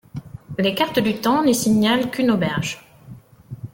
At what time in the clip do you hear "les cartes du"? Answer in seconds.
0.57-1.17